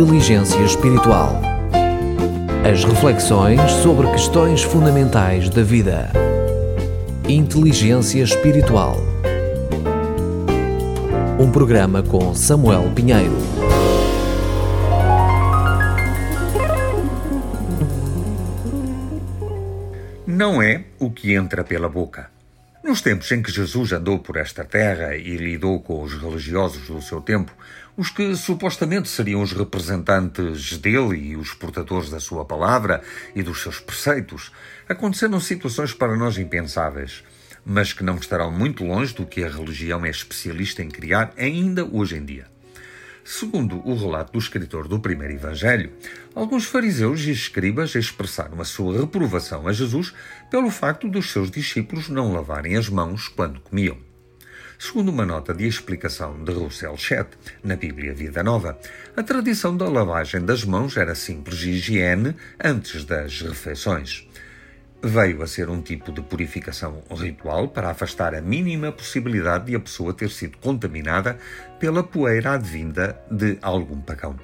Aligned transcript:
Inteligência 0.00 0.60
Espiritual. 0.60 1.40
As 2.64 2.84
reflexões 2.84 3.60
sobre 3.82 4.06
questões 4.12 4.62
fundamentais 4.62 5.50
da 5.50 5.64
vida. 5.64 6.12
Inteligência 7.28 8.22
Espiritual. 8.22 8.96
Um 11.36 11.50
programa 11.50 12.00
com 12.00 12.32
Samuel 12.32 12.92
Pinheiro. 12.94 13.36
Não 20.24 20.62
é 20.62 20.84
o 21.00 21.10
que 21.10 21.34
entra 21.34 21.64
pela 21.64 21.88
boca. 21.88 22.37
Nos 22.88 23.02
tempos 23.02 23.30
em 23.32 23.42
que 23.42 23.52
Jesus 23.52 23.92
andou 23.92 24.18
por 24.18 24.38
esta 24.38 24.64
terra 24.64 25.14
e 25.14 25.36
lidou 25.36 25.78
com 25.78 26.02
os 26.02 26.14
religiosos 26.14 26.86
do 26.86 27.02
seu 27.02 27.20
tempo, 27.20 27.52
os 27.94 28.08
que 28.08 28.34
supostamente 28.34 29.10
seriam 29.10 29.42
os 29.42 29.52
representantes 29.52 30.78
dele 30.78 31.18
e 31.18 31.36
os 31.36 31.52
portadores 31.52 32.08
da 32.08 32.18
sua 32.18 32.46
palavra 32.46 33.02
e 33.36 33.42
dos 33.42 33.60
seus 33.60 33.78
preceitos, 33.78 34.50
aconteceram 34.88 35.38
situações 35.38 35.92
para 35.92 36.16
nós 36.16 36.38
impensáveis, 36.38 37.22
mas 37.62 37.92
que 37.92 38.02
não 38.02 38.16
estarão 38.16 38.50
muito 38.50 38.82
longe 38.82 39.14
do 39.14 39.26
que 39.26 39.44
a 39.44 39.50
religião 39.50 40.06
é 40.06 40.08
especialista 40.08 40.82
em 40.82 40.88
criar 40.88 41.34
ainda 41.36 41.84
hoje 41.84 42.16
em 42.16 42.24
dia. 42.24 42.46
Segundo 43.30 43.86
o 43.86 43.94
relato 43.94 44.32
do 44.32 44.38
escritor 44.38 44.88
do 44.88 44.98
primeiro 44.98 45.34
Evangelho, 45.34 45.92
alguns 46.34 46.64
fariseus 46.64 47.20
e 47.26 47.30
escribas 47.30 47.94
expressaram 47.94 48.58
a 48.58 48.64
sua 48.64 49.00
reprovação 49.00 49.68
a 49.68 49.72
Jesus 49.74 50.14
pelo 50.50 50.70
facto 50.70 51.06
dos 51.06 51.30
seus 51.30 51.50
discípulos 51.50 52.08
não 52.08 52.32
lavarem 52.32 52.74
as 52.74 52.88
mãos 52.88 53.28
quando 53.28 53.60
comiam. 53.60 53.98
Segundo 54.78 55.10
uma 55.10 55.26
nota 55.26 55.52
de 55.52 55.66
explicação 55.66 56.42
de 56.42 56.52
Russell 56.52 56.96
Chet, 56.96 57.28
na 57.62 57.76
Bíblia 57.76 58.14
Vida 58.14 58.42
Nova, 58.42 58.78
a 59.14 59.22
tradição 59.22 59.76
da 59.76 59.90
lavagem 59.90 60.42
das 60.42 60.64
mãos 60.64 60.96
era 60.96 61.14
simples 61.14 61.60
higiene 61.60 62.34
antes 62.58 63.04
das 63.04 63.42
refeições 63.42 64.27
veio 65.02 65.42
a 65.42 65.46
ser 65.46 65.70
um 65.70 65.80
tipo 65.80 66.10
de 66.10 66.20
purificação 66.20 67.02
ritual 67.10 67.68
para 67.68 67.90
afastar 67.90 68.34
a 68.34 68.40
mínima 68.40 68.90
possibilidade 68.90 69.66
de 69.66 69.76
a 69.76 69.80
pessoa 69.80 70.12
ter 70.12 70.30
sido 70.30 70.58
contaminada 70.58 71.38
pela 71.78 72.02
poeira 72.02 72.52
advinda 72.52 73.20
de 73.30 73.58
algum 73.62 74.00
pagão. 74.00 74.36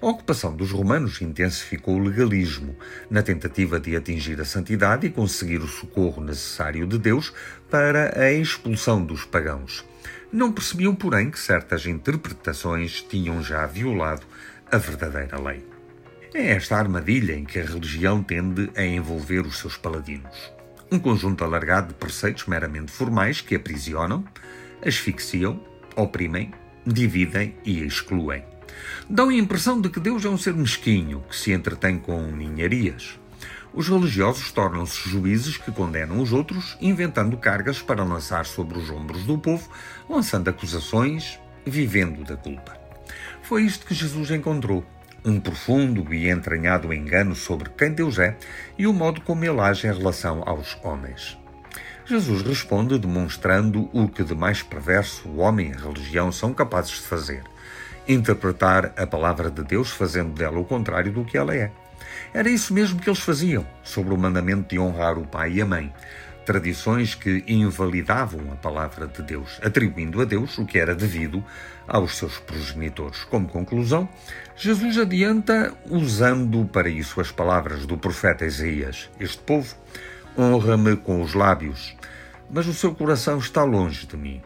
A 0.00 0.06
ocupação 0.06 0.56
dos 0.56 0.72
romanos 0.72 1.20
intensificou 1.22 1.94
o 1.94 2.02
legalismo, 2.02 2.76
na 3.08 3.22
tentativa 3.22 3.78
de 3.78 3.94
atingir 3.94 4.40
a 4.40 4.44
santidade 4.44 5.06
e 5.06 5.10
conseguir 5.10 5.58
o 5.58 5.68
socorro 5.68 6.22
necessário 6.22 6.86
de 6.86 6.98
Deus 6.98 7.32
para 7.70 8.18
a 8.20 8.32
expulsão 8.32 9.04
dos 9.04 9.24
pagãos. 9.24 9.84
Não 10.32 10.50
percebiam, 10.50 10.94
porém, 10.94 11.30
que 11.30 11.38
certas 11.38 11.86
interpretações 11.86 13.00
tinham 13.02 13.42
já 13.42 13.64
violado 13.66 14.26
a 14.70 14.76
verdadeira 14.76 15.38
lei. 15.40 15.62
É 16.34 16.52
esta 16.52 16.78
armadilha 16.78 17.34
em 17.34 17.44
que 17.44 17.60
a 17.60 17.64
religião 17.64 18.22
tende 18.22 18.70
a 18.74 18.82
envolver 18.82 19.40
os 19.40 19.58
seus 19.58 19.76
paladinos. 19.76 20.50
Um 20.90 20.98
conjunto 20.98 21.44
alargado 21.44 21.88
de 21.88 21.94
preceitos 21.94 22.46
meramente 22.46 22.90
formais 22.90 23.42
que 23.42 23.54
aprisionam, 23.54 24.24
asfixiam, 24.84 25.60
oprimem, 25.94 26.50
dividem 26.86 27.54
e 27.66 27.84
excluem. 27.84 28.42
Dão 29.10 29.28
a 29.28 29.34
impressão 29.34 29.78
de 29.78 29.90
que 29.90 30.00
Deus 30.00 30.24
é 30.24 30.28
um 30.30 30.38
ser 30.38 30.54
mesquinho 30.54 31.22
que 31.28 31.36
se 31.36 31.52
entretém 31.52 31.98
com 31.98 32.22
ninharias. 32.22 33.20
Os 33.74 33.90
religiosos 33.90 34.50
tornam-se 34.52 35.06
juízes 35.10 35.58
que 35.58 35.70
condenam 35.70 36.18
os 36.18 36.32
outros, 36.32 36.78
inventando 36.80 37.36
cargas 37.36 37.82
para 37.82 38.04
lançar 38.04 38.46
sobre 38.46 38.78
os 38.78 38.88
ombros 38.88 39.24
do 39.24 39.36
povo, 39.36 39.68
lançando 40.08 40.48
acusações, 40.48 41.38
vivendo 41.66 42.24
da 42.24 42.38
culpa. 42.38 42.74
Foi 43.42 43.64
isto 43.64 43.84
que 43.84 43.94
Jesus 43.94 44.30
encontrou 44.30 44.82
um 45.24 45.38
profundo 45.38 46.12
e 46.12 46.28
entranhado 46.28 46.92
engano 46.92 47.34
sobre 47.34 47.70
quem 47.70 47.92
Deus 47.92 48.18
é 48.18 48.36
e 48.76 48.86
o 48.86 48.92
modo 48.92 49.20
como 49.20 49.44
ele 49.44 49.60
age 49.60 49.86
em 49.86 49.92
relação 49.92 50.42
aos 50.46 50.76
homens. 50.82 51.38
Jesus 52.04 52.42
responde 52.42 52.98
demonstrando 52.98 53.88
o 53.92 54.08
que 54.08 54.24
de 54.24 54.34
mais 54.34 54.62
perverso 54.62 55.28
o 55.28 55.38
homem 55.38 55.70
e 55.70 55.72
a 55.72 55.80
religião 55.80 56.32
são 56.32 56.52
capazes 56.52 56.92
de 56.92 57.02
fazer: 57.02 57.42
interpretar 58.08 58.92
a 58.96 59.06
palavra 59.06 59.50
de 59.50 59.62
Deus 59.62 59.90
fazendo 59.90 60.32
dela 60.32 60.58
o 60.58 60.64
contrário 60.64 61.12
do 61.12 61.24
que 61.24 61.38
ela 61.38 61.54
é. 61.54 61.70
Era 62.34 62.50
isso 62.50 62.74
mesmo 62.74 63.00
que 63.00 63.08
eles 63.08 63.20
faziam, 63.20 63.66
sobre 63.82 64.12
o 64.12 64.18
mandamento 64.18 64.68
de 64.68 64.78
honrar 64.78 65.16
o 65.16 65.26
pai 65.26 65.52
e 65.52 65.62
a 65.62 65.66
mãe 65.66 65.92
tradições 66.44 67.14
que 67.14 67.44
invalidavam 67.46 68.52
a 68.52 68.56
palavra 68.56 69.06
de 69.06 69.22
Deus, 69.22 69.58
atribuindo 69.62 70.20
a 70.20 70.24
Deus 70.24 70.58
o 70.58 70.66
que 70.66 70.78
era 70.78 70.94
devido 70.94 71.44
aos 71.86 72.16
seus 72.16 72.38
progenitores. 72.38 73.24
Como 73.24 73.48
conclusão, 73.48 74.08
Jesus 74.56 74.98
adianta 74.98 75.72
usando 75.88 76.64
para 76.66 76.88
isso 76.88 77.20
as 77.20 77.30
palavras 77.30 77.86
do 77.86 77.96
profeta 77.96 78.44
Isaías: 78.44 79.10
Este 79.18 79.38
povo 79.38 79.74
honra-me 80.36 80.96
com 80.96 81.22
os 81.22 81.34
lábios, 81.34 81.96
mas 82.50 82.66
o 82.66 82.74
seu 82.74 82.94
coração 82.94 83.38
está 83.38 83.64
longe 83.64 84.06
de 84.06 84.16
mim. 84.16 84.42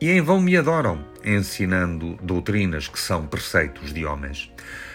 E 0.00 0.10
em 0.10 0.20
vão 0.20 0.40
me 0.40 0.56
adoram, 0.56 1.04
ensinando 1.24 2.16
doutrinas 2.22 2.86
que 2.86 3.00
são 3.00 3.26
preceitos 3.26 3.92
de 3.92 4.04
homens. 4.06 4.52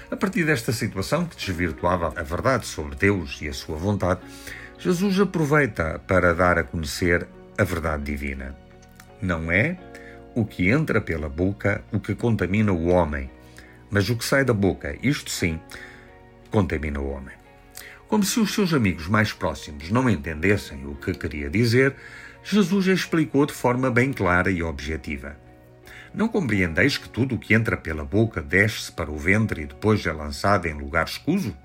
A 0.09 0.16
partir 0.16 0.46
desta 0.46 0.72
situação 0.72 1.26
que 1.26 1.36
desvirtuava 1.36 2.14
a 2.16 2.24
verdade 2.24 2.66
sobre 2.66 2.96
Deus 2.96 3.40
e 3.42 3.50
a 3.50 3.53
sua 3.53 3.76
vontade, 3.76 4.22
Jesus 4.84 5.18
aproveita 5.18 5.98
para 6.06 6.36
dar 6.36 6.60
a 6.60 6.64
conhecer 6.66 7.26
a 7.58 7.64
verdade 7.64 8.04
divina. 8.04 8.54
Não 9.22 9.50
é 9.50 9.78
o 10.36 10.44
que 10.44 10.70
entra 10.70 11.00
pela 11.00 11.30
boca 11.30 11.82
o 11.90 12.02
que 12.02 12.14
contamina 12.14 12.74
o 12.74 12.88
homem, 12.88 13.32
mas 13.90 14.10
o 14.10 14.18
que 14.18 14.26
sai 14.26 14.44
da 14.44 14.54
boca, 14.54 14.94
isto 15.02 15.32
sim, 15.32 15.58
contamina 16.52 17.00
o 17.00 17.10
homem. 17.10 17.34
Como 18.10 18.26
se 18.26 18.42
os 18.42 18.54
seus 18.54 18.74
amigos 18.74 19.08
mais 19.08 19.32
próximos 19.32 19.90
não 19.90 20.10
entendessem 20.10 20.86
o 20.86 20.96
que 20.96 21.14
queria 21.14 21.50
dizer, 21.50 21.96
Jesus 22.44 22.88
explicou 22.88 23.46
de 23.46 23.54
forma 23.54 23.90
bem 23.90 24.12
clara 24.12 24.52
e 24.52 24.62
objetiva. 24.62 25.38
Não 26.14 26.28
compreendeis 26.28 26.98
que 26.98 27.08
tudo 27.08 27.36
o 27.36 27.40
que 27.40 27.54
entra 27.54 27.78
pela 27.78 28.04
boca 28.04 28.42
desce 28.42 28.92
para 28.92 29.10
o 29.10 29.18
ventre 29.18 29.62
e 29.62 29.66
depois 29.66 30.06
é 30.06 30.12
lançado 30.12 30.66
em 30.66 30.74
lugar 30.74 31.06
escuso? 31.06 31.56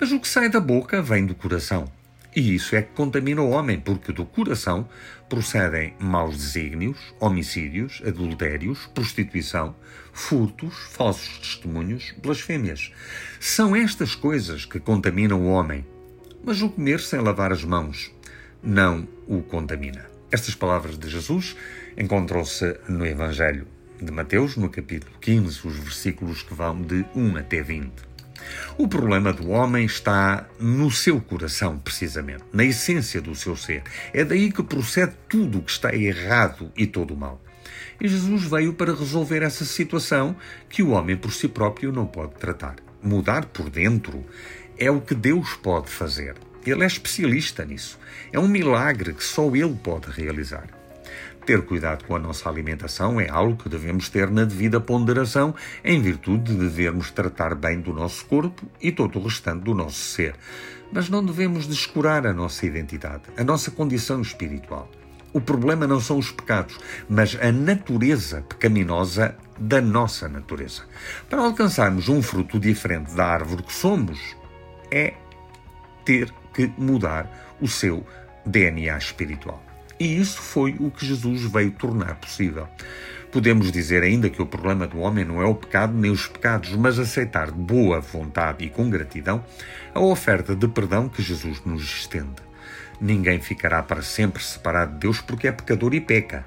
Mas 0.00 0.10
o 0.10 0.18
que 0.18 0.26
sai 0.26 0.48
da 0.48 0.58
boca 0.58 1.00
vem 1.00 1.24
do 1.24 1.34
coração. 1.36 1.88
E 2.34 2.54
isso 2.54 2.76
é 2.76 2.82
que 2.82 2.94
contamina 2.94 3.42
o 3.42 3.50
homem, 3.50 3.80
porque 3.80 4.12
do 4.12 4.24
coração 4.24 4.88
procedem 5.28 5.94
maus 5.98 6.36
desígnios, 6.36 6.98
homicídios, 7.18 8.00
adultérios, 8.06 8.86
prostituição, 8.94 9.74
furtos, 10.12 10.74
falsos 10.90 11.38
testemunhos, 11.38 12.14
blasfêmias. 12.22 12.92
São 13.40 13.74
estas 13.74 14.14
coisas 14.14 14.64
que 14.64 14.78
contaminam 14.78 15.40
o 15.40 15.50
homem. 15.50 15.84
Mas 16.44 16.62
o 16.62 16.70
comer 16.70 17.00
sem 17.00 17.20
lavar 17.20 17.52
as 17.52 17.64
mãos 17.64 18.12
não 18.62 19.06
o 19.26 19.42
contamina. 19.42 20.08
Estas 20.32 20.54
palavras 20.54 20.96
de 20.96 21.08
Jesus 21.08 21.56
encontram-se 21.96 22.78
no 22.88 23.04
Evangelho 23.04 23.66
de 24.00 24.10
Mateus, 24.10 24.56
no 24.56 24.70
capítulo 24.70 25.12
15, 25.20 25.66
os 25.66 25.76
versículos 25.76 26.42
que 26.42 26.54
vão 26.54 26.80
de 26.80 27.04
1 27.14 27.36
até 27.36 27.62
20. 27.62 28.09
O 28.76 28.88
problema 28.88 29.32
do 29.32 29.50
homem 29.50 29.84
está 29.84 30.46
no 30.58 30.90
seu 30.90 31.20
coração, 31.20 31.78
precisamente, 31.78 32.44
na 32.52 32.64
essência 32.64 33.20
do 33.20 33.34
seu 33.34 33.56
ser. 33.56 33.82
É 34.12 34.24
daí 34.24 34.50
que 34.50 34.62
procede 34.62 35.12
tudo 35.28 35.58
o 35.58 35.62
que 35.62 35.70
está 35.70 35.94
errado 35.94 36.72
e 36.76 36.86
todo 36.86 37.14
o 37.14 37.16
mal. 37.16 37.40
E 38.00 38.08
Jesus 38.08 38.44
veio 38.44 38.72
para 38.72 38.94
resolver 38.94 39.42
essa 39.42 39.64
situação 39.64 40.34
que 40.68 40.82
o 40.82 40.90
homem 40.90 41.16
por 41.16 41.32
si 41.32 41.48
próprio 41.48 41.92
não 41.92 42.06
pode 42.06 42.34
tratar. 42.34 42.76
Mudar 43.02 43.46
por 43.46 43.68
dentro 43.68 44.24
é 44.78 44.90
o 44.90 45.00
que 45.00 45.14
Deus 45.14 45.54
pode 45.54 45.90
fazer. 45.90 46.34
Ele 46.64 46.82
é 46.82 46.86
especialista 46.86 47.64
nisso. 47.64 47.98
É 48.32 48.38
um 48.38 48.48
milagre 48.48 49.12
que 49.12 49.24
só 49.24 49.54
Ele 49.54 49.78
pode 49.82 50.10
realizar. 50.10 50.79
Ter 51.44 51.62
cuidado 51.64 52.04
com 52.04 52.14
a 52.14 52.18
nossa 52.18 52.48
alimentação 52.48 53.20
é 53.20 53.28
algo 53.28 53.56
que 53.56 53.68
devemos 53.68 54.08
ter 54.08 54.30
na 54.30 54.44
devida 54.44 54.80
ponderação, 54.80 55.54
em 55.82 56.00
virtude 56.00 56.52
de 56.52 56.58
devermos 56.58 57.10
tratar 57.10 57.54
bem 57.54 57.80
do 57.80 57.92
nosso 57.92 58.24
corpo 58.26 58.66
e 58.80 58.92
todo 58.92 59.18
o 59.18 59.22
restante 59.22 59.64
do 59.64 59.74
nosso 59.74 59.98
ser. 59.98 60.34
Mas 60.92 61.08
não 61.08 61.24
devemos 61.24 61.66
descurar 61.66 62.26
a 62.26 62.32
nossa 62.32 62.66
identidade, 62.66 63.22
a 63.36 63.44
nossa 63.44 63.70
condição 63.70 64.20
espiritual. 64.20 64.90
O 65.32 65.40
problema 65.40 65.86
não 65.86 66.00
são 66.00 66.18
os 66.18 66.32
pecados, 66.32 66.78
mas 67.08 67.38
a 67.40 67.52
natureza 67.52 68.42
pecaminosa 68.48 69.36
da 69.58 69.80
nossa 69.80 70.28
natureza. 70.28 70.82
Para 71.28 71.42
alcançarmos 71.42 72.08
um 72.08 72.20
fruto 72.20 72.58
diferente 72.58 73.14
da 73.14 73.26
árvore 73.26 73.62
que 73.62 73.72
somos, 73.72 74.36
é 74.90 75.14
ter 76.04 76.32
que 76.52 76.66
mudar 76.76 77.56
o 77.60 77.68
seu 77.68 78.04
DNA 78.44 78.98
espiritual. 78.98 79.69
E 80.00 80.18
isso 80.18 80.40
foi 80.40 80.74
o 80.80 80.90
que 80.90 81.04
Jesus 81.04 81.42
veio 81.42 81.72
tornar 81.72 82.14
possível. 82.14 82.66
Podemos 83.30 83.70
dizer 83.70 84.02
ainda 84.02 84.30
que 84.30 84.40
o 84.40 84.46
problema 84.46 84.86
do 84.86 84.98
homem 84.98 85.26
não 85.26 85.42
é 85.42 85.44
o 85.44 85.54
pecado 85.54 85.92
nem 85.92 86.10
os 86.10 86.26
pecados, 86.26 86.74
mas 86.74 86.98
aceitar 86.98 87.52
de 87.52 87.58
boa 87.58 88.00
vontade 88.00 88.64
e 88.64 88.70
com 88.70 88.88
gratidão 88.88 89.44
a 89.94 90.00
oferta 90.00 90.56
de 90.56 90.66
perdão 90.66 91.06
que 91.06 91.22
Jesus 91.22 91.62
nos 91.66 91.82
estende. 91.82 92.42
Ninguém 92.98 93.40
ficará 93.40 93.82
para 93.82 94.00
sempre 94.00 94.42
separado 94.42 94.94
de 94.94 95.00
Deus 95.00 95.20
porque 95.20 95.46
é 95.46 95.52
pecador 95.52 95.92
e 95.92 96.00
peca, 96.00 96.46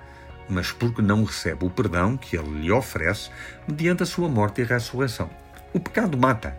mas 0.49 0.71
porque 0.71 1.03
não 1.03 1.23
recebe 1.23 1.63
o 1.63 1.69
perdão 1.69 2.17
que 2.17 2.35
ele 2.35 2.59
lhe 2.59 2.71
oferece 2.71 3.29
mediante 3.67 4.01
a 4.01 4.07
sua 4.07 4.27
morte 4.27 4.61
e 4.61 4.65
ressurreição. 4.65 5.29
O 5.71 5.79
pecado 5.79 6.17
mata 6.17 6.57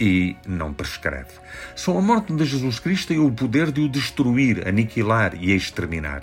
e 0.00 0.34
não 0.46 0.72
prescreve. 0.72 1.28
Só 1.76 1.96
a 1.98 2.00
morte 2.00 2.32
de 2.32 2.44
Jesus 2.44 2.78
Cristo 2.78 3.08
tem 3.08 3.18
o 3.18 3.30
poder 3.30 3.70
de 3.70 3.82
o 3.82 3.88
destruir, 3.88 4.66
aniquilar 4.66 5.34
e 5.34 5.54
exterminar. 5.54 6.22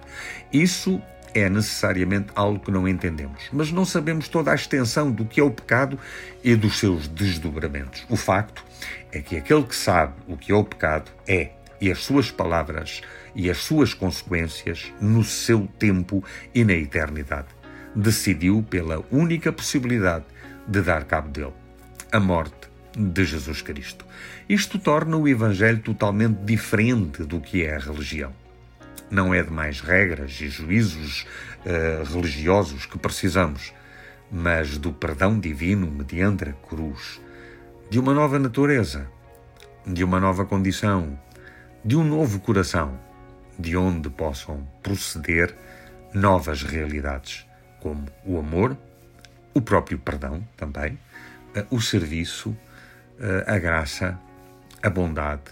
Isso 0.52 1.00
é 1.34 1.48
necessariamente 1.48 2.30
algo 2.34 2.60
que 2.60 2.72
não 2.72 2.88
entendemos, 2.88 3.44
mas 3.54 3.72
não 3.72 3.86
sabemos 3.86 4.28
toda 4.28 4.52
a 4.52 4.56
extensão 4.56 5.12
do 5.12 5.26
que 5.26 5.40
é 5.40 5.44
o 5.44 5.52
pecado 5.52 6.00
e 6.44 6.56
dos 6.56 6.80
seus 6.80 7.08
desdobramentos. 7.08 8.04
O 8.10 8.16
facto 8.16 8.66
é 9.12 9.22
que 9.22 9.38
aquele 9.38 9.64
que 9.64 9.76
sabe 9.76 10.14
o 10.28 10.36
que 10.36 10.52
é 10.52 10.56
o 10.56 10.64
pecado 10.64 11.12
é, 11.28 11.52
e 11.80 11.92
as 11.92 12.00
suas 12.00 12.32
palavras 12.32 13.02
e 13.36 13.52
as 13.52 13.60
suas 13.60 13.94
consequências, 13.94 14.92
no 15.00 15.24
seu 15.24 15.68
tempo 15.78 16.24
e 16.56 16.66
na 16.66 16.74
eternidade, 16.74 17.50
decidiu 17.96 18.66
pela 18.68 19.04
única 19.12 19.52
possibilidade 19.52 20.26
de 20.68 20.82
dar 20.82 21.04
cabo 21.04 21.30
dele 21.30 21.54
a 22.12 22.20
morte 22.20 22.67
de 22.98 23.24
Jesus 23.24 23.62
Cristo. 23.62 24.06
Isto 24.50 24.80
torna 24.80 25.16
o 25.16 25.28
Evangelho 25.28 25.80
totalmente 25.80 26.40
diferente 26.44 27.24
do 27.24 27.40
que 27.40 27.64
é 27.64 27.76
a 27.76 27.80
religião. 27.80 28.34
Não 29.10 29.34
é 29.34 29.44
de 29.44 29.52
mais 29.52 29.80
regras 29.80 30.42
e 30.42 30.50
juízos 30.50 31.26
uh, 31.64 32.04
religiosos 32.12 32.86
que 32.88 32.98
precisamos, 32.98 33.72
mas 34.32 34.78
do 34.78 34.92
perdão 34.92 35.40
divino 35.40 35.90
mediante 35.90 36.46
a 36.46 36.54
cruz, 36.54 37.22
de 37.90 38.00
uma 38.00 38.14
nova 38.14 38.40
natureza, 38.40 39.08
de 39.86 40.04
uma 40.04 40.20
nova 40.20 40.44
condição, 40.44 41.18
de 41.86 41.96
um 41.96 42.04
novo 42.04 42.40
coração, 42.40 43.00
de 43.58 43.78
onde 43.78 44.10
possam 44.10 44.68
proceder 44.84 45.56
novas 46.14 46.64
realidades, 46.64 47.46
como 47.80 48.06
o 48.26 48.40
amor, 48.40 48.76
o 49.54 49.62
próprio 49.62 49.98
perdão 49.98 50.46
também, 50.58 51.00
eh, 51.56 51.66
o 51.72 51.80
serviço, 51.80 52.56
a 53.46 53.58
graça, 53.58 54.20
a 54.82 54.90
bondade 54.90 55.52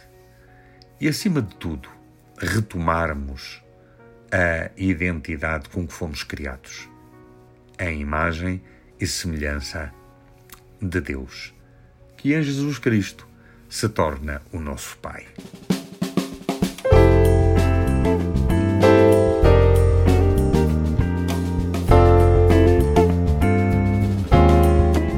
e, 0.99 1.07
acima 1.07 1.41
de 1.41 1.55
tudo, 1.55 1.89
retomarmos 2.37 3.63
a 4.31 4.71
identidade 4.77 5.69
com 5.69 5.87
que 5.87 5.93
fomos 5.93 6.23
criados, 6.23 6.89
a 7.77 7.89
imagem 7.89 8.61
e 8.99 9.07
semelhança 9.07 9.93
de 10.81 11.01
Deus, 11.01 11.53
que 12.17 12.33
em 12.33 12.41
Jesus 12.41 12.79
Cristo 12.79 13.27
se 13.69 13.89
torna 13.89 14.41
o 14.51 14.59
nosso 14.59 14.97
Pai. 14.97 15.25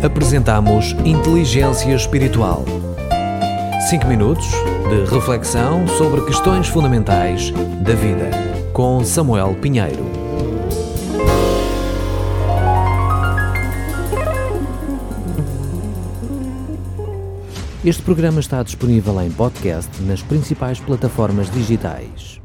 Apresentamos 0.04 0.92
Inteligência 1.04 1.92
Espiritual. 1.96 2.64
5 3.90 4.06
minutos 4.06 4.46
de 4.46 5.12
reflexão 5.12 5.88
sobre 5.88 6.22
questões 6.22 6.68
fundamentais 6.68 7.52
da 7.82 7.96
vida, 7.96 8.30
com 8.74 9.04
Samuel 9.04 9.56
Pinheiro. 9.60 10.06
Este 17.84 18.04
programa 18.04 18.40
está 18.40 18.62
disponível 18.62 19.20
em 19.20 19.32
podcast 19.32 20.00
nas 20.04 20.22
principais 20.22 20.80
plataformas 20.80 21.50
digitais. 21.50 22.37